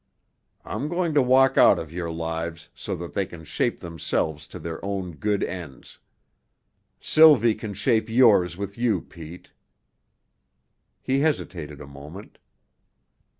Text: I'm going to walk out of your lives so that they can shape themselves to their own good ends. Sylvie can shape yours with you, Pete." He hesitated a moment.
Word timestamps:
I'm 0.65 0.87
going 0.87 1.13
to 1.13 1.21
walk 1.21 1.59
out 1.59 1.77
of 1.77 1.93
your 1.93 2.09
lives 2.11 2.69
so 2.73 2.95
that 2.95 3.13
they 3.13 3.23
can 3.27 3.43
shape 3.43 3.81
themselves 3.81 4.47
to 4.47 4.57
their 4.57 4.83
own 4.83 5.11
good 5.17 5.43
ends. 5.43 5.99
Sylvie 6.99 7.53
can 7.53 7.75
shape 7.75 8.09
yours 8.09 8.57
with 8.57 8.79
you, 8.79 9.01
Pete." 9.01 9.51
He 11.03 11.19
hesitated 11.19 11.79
a 11.79 11.85
moment. 11.85 12.39